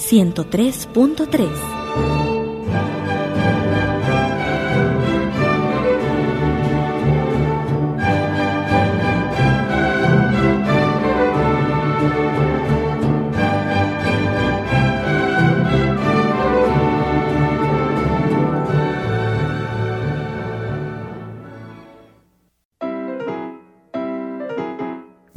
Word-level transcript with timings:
103.3. 0.00 1.79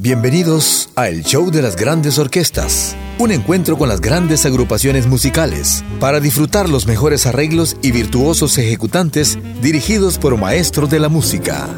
Bienvenidos 0.04 0.90
a 0.98 1.08
El 1.08 1.24
Show 1.24 1.50
de 1.50 1.62
las 1.62 1.78
Grandes 1.78 2.20
Orquestas, 2.20 2.94
un 3.20 3.32
encuentro 3.32 3.78
con 3.78 3.88
las 3.88 4.02
grandes 4.02 4.46
agrupaciones 4.46 5.08
musicales 5.08 5.82
para 6.02 6.20
disfrutar 6.20 6.68
los 6.68 6.86
mejores 6.88 7.26
arreglos 7.26 7.78
y 7.82 7.94
virtuosos 7.94 8.58
ejecutantes 8.58 9.40
dirigidos 9.62 10.18
por 10.18 10.38
maestros 10.38 10.90
de 10.90 11.00
la 11.00 11.08
música. 11.08 11.70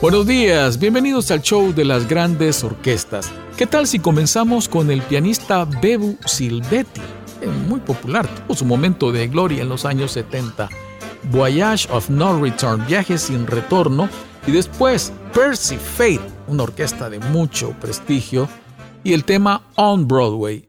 Buenos 0.00 0.26
días, 0.26 0.78
bienvenidos 0.78 1.30
al 1.30 1.42
show 1.42 1.74
de 1.74 1.84
las 1.84 2.08
grandes 2.08 2.64
orquestas. 2.64 3.30
¿Qué 3.58 3.66
tal 3.66 3.86
si 3.86 3.98
comenzamos 3.98 4.70
con 4.70 4.90
el 4.90 5.02
pianista 5.02 5.66
Bebu 5.66 6.16
Silvetti? 6.24 7.19
Muy 7.46 7.80
popular, 7.80 8.26
tuvo 8.26 8.54
su 8.54 8.64
momento 8.64 9.12
de 9.12 9.28
gloria 9.28 9.62
en 9.62 9.68
los 9.68 9.84
años 9.84 10.12
70. 10.12 10.68
Voyage 11.24 11.88
of 11.92 12.08
No 12.08 12.40
Return, 12.40 12.86
Viaje 12.86 13.18
sin 13.18 13.46
retorno, 13.46 14.08
y 14.46 14.52
después 14.52 15.12
Percy 15.34 15.76
Fate, 15.76 16.20
una 16.46 16.64
orquesta 16.64 17.10
de 17.10 17.18
mucho 17.18 17.74
prestigio, 17.80 18.48
y 19.04 19.12
el 19.12 19.24
tema 19.24 19.62
On 19.76 20.06
Broadway. 20.06 20.66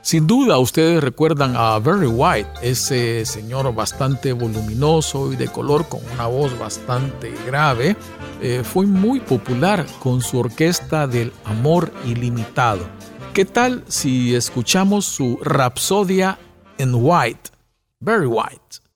Sin 0.00 0.26
duda 0.26 0.58
ustedes 0.58 1.02
recuerdan 1.02 1.54
a 1.56 1.78
Barry 1.78 2.06
White, 2.06 2.48
ese 2.62 3.26
señor 3.26 3.74
bastante 3.74 4.32
voluminoso 4.32 5.32
y 5.32 5.36
de 5.36 5.48
color 5.48 5.88
con 5.88 6.00
una 6.14 6.26
voz 6.26 6.58
bastante 6.58 7.34
grave. 7.46 7.96
Eh, 8.40 8.62
fue 8.64 8.86
muy 8.86 9.20
popular 9.20 9.84
con 9.98 10.22
su 10.22 10.38
orquesta 10.38 11.06
del 11.06 11.32
amor 11.44 11.92
ilimitado. 12.06 12.86
¿Qué 13.34 13.44
tal 13.44 13.84
si 13.88 14.34
escuchamos 14.34 15.04
su 15.04 15.38
Rapsodia 15.42 16.38
en 16.78 16.92
White? 16.94 17.50
Barry 18.00 18.26
White. 18.26 18.87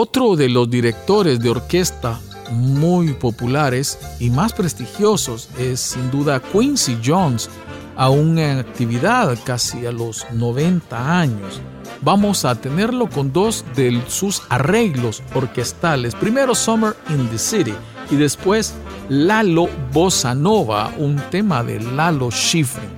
Otro 0.00 0.36
de 0.36 0.48
los 0.48 0.70
directores 0.70 1.40
de 1.40 1.50
orquesta 1.50 2.20
muy 2.52 3.14
populares 3.14 3.98
y 4.20 4.30
más 4.30 4.52
prestigiosos 4.52 5.48
es 5.58 5.80
sin 5.80 6.08
duda 6.12 6.40
Quincy 6.40 6.98
Jones, 7.04 7.50
aún 7.96 8.38
en 8.38 8.58
actividad 8.58 9.36
casi 9.44 9.86
a 9.86 9.90
los 9.90 10.24
90 10.32 11.20
años. 11.20 11.60
Vamos 12.00 12.44
a 12.44 12.54
tenerlo 12.54 13.10
con 13.10 13.32
dos 13.32 13.64
de 13.74 14.00
sus 14.06 14.42
arreglos 14.50 15.20
orquestales. 15.34 16.14
Primero 16.14 16.54
Summer 16.54 16.94
in 17.10 17.28
the 17.30 17.38
City 17.38 17.74
y 18.08 18.14
después 18.14 18.74
Lalo 19.08 19.68
Bossa 19.92 20.32
Nova, 20.32 20.92
un 20.96 21.16
tema 21.28 21.64
de 21.64 21.80
Lalo 21.80 22.30
Schifrin 22.30 22.90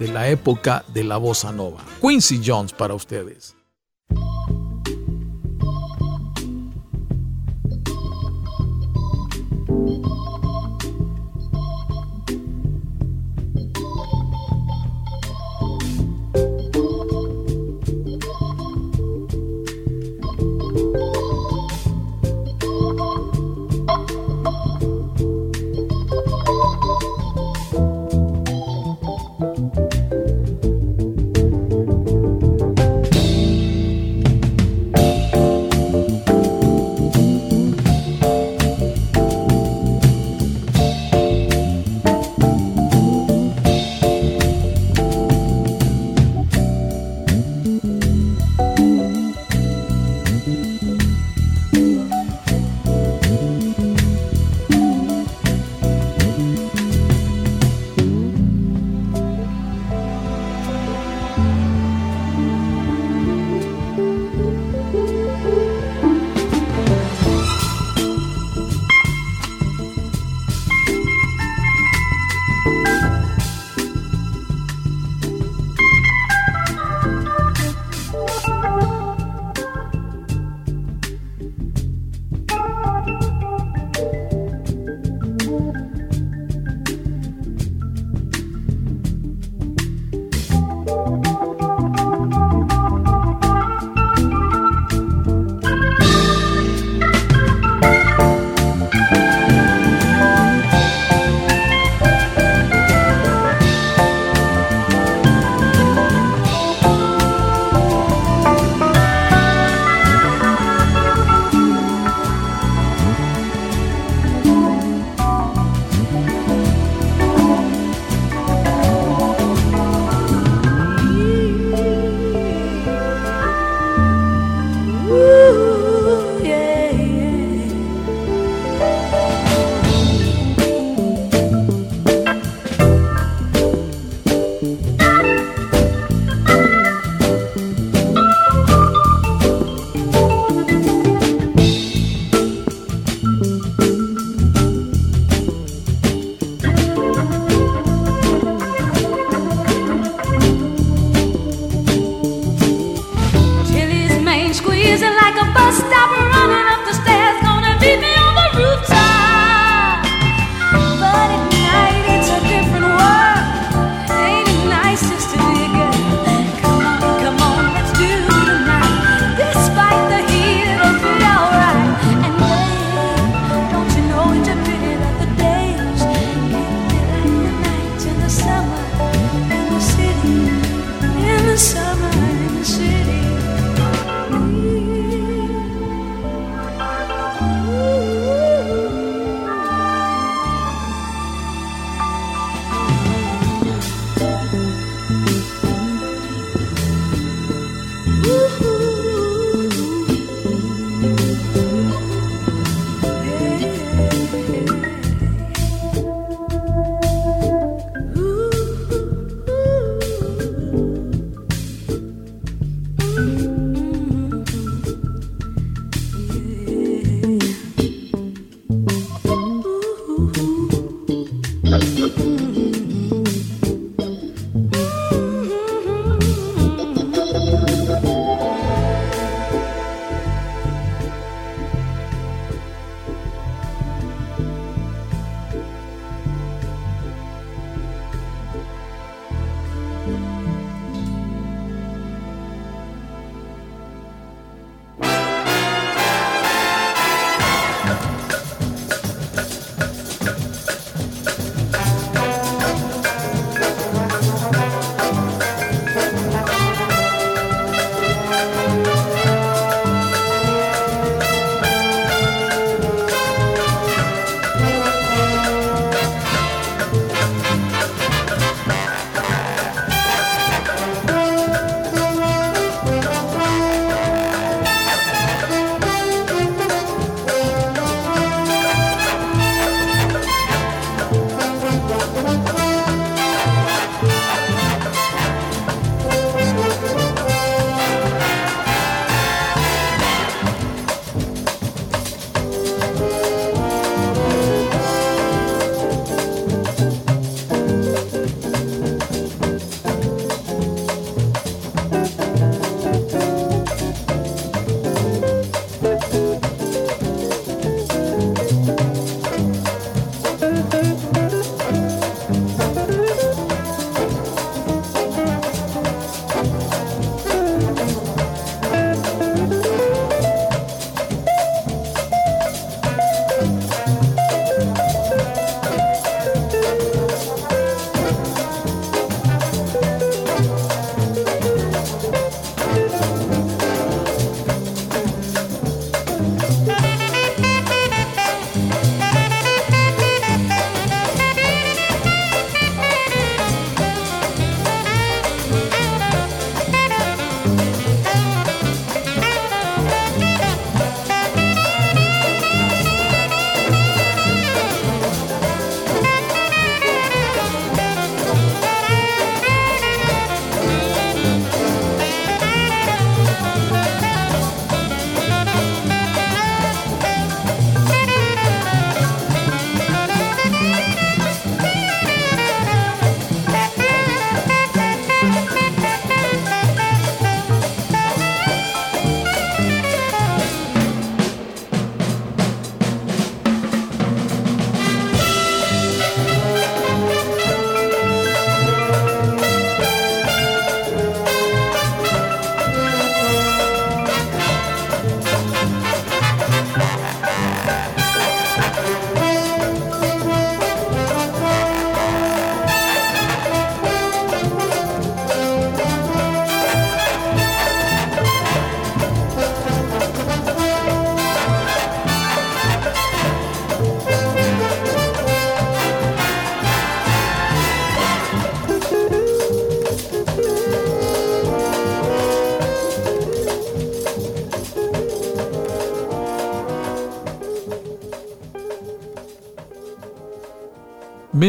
de 0.00 0.08
la 0.08 0.28
época 0.28 0.84
de 0.92 1.04
la 1.04 1.16
Bossa 1.16 1.52
Nova. 1.52 1.78
Quincy 2.00 2.42
Jones 2.44 2.72
para 2.72 2.92
ustedes. 2.92 3.53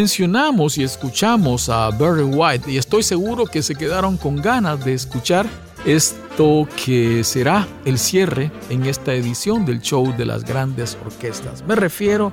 Mencionamos 0.05 0.77
y 0.77 0.83
escuchamos 0.83 1.67
a 1.67 1.89
Barry 1.89 2.21
White 2.21 2.71
y 2.71 2.77
estoy 2.77 3.01
seguro 3.01 3.47
que 3.47 3.63
se 3.63 3.73
quedaron 3.73 4.17
con 4.17 4.35
ganas 4.35 4.85
de 4.85 4.93
escuchar 4.93 5.47
esto 5.83 6.67
que 6.85 7.23
será 7.23 7.67
el 7.85 7.97
cierre 7.97 8.51
en 8.69 8.85
esta 8.85 9.15
edición 9.15 9.65
del 9.65 9.81
show 9.81 10.15
de 10.15 10.27
las 10.27 10.43
grandes 10.45 10.95
orquestas. 11.03 11.63
Me 11.67 11.75
refiero 11.75 12.31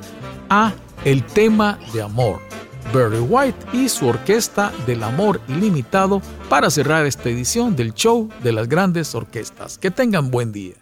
a 0.51 0.75
el 1.07 1.25
tema 1.25 1.79
de 1.95 2.03
amor. 2.03 2.41
Barry 2.93 3.21
White 3.21 3.67
y 3.73 3.89
su 3.89 4.07
orquesta 4.07 4.71
del 4.87 5.03
amor 5.03 5.41
ilimitado 5.49 6.21
para 6.51 6.69
cerrar 6.69 7.07
esta 7.07 7.31
edición 7.31 7.75
del 7.75 7.95
show 7.95 8.29
de 8.43 8.53
las 8.53 8.69
grandes 8.69 9.15
orquestas. 9.15 9.79
Que 9.79 9.91
tengan 9.91 10.31
buen 10.31 10.53
día. 10.53 10.82